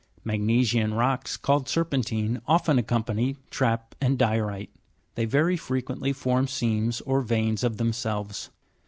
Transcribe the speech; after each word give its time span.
Magne 0.23 0.63
sian 0.65 0.95
rocks, 0.95 1.37
called 1.37 1.67
ser'pentine, 1.67 2.41
often 2.47 2.79
accompany 2.79 3.37
trap 3.51 3.93
and 4.01 4.17
di'orite; 4.17 4.71
they 5.13 5.25
very 5.25 5.55
frequently 5.55 6.11
form 6.11 6.47
seams 6.47 7.01
or 7.01 7.21
veins 7.21 7.63
of 7.63 7.77
themselves. 7.77 8.49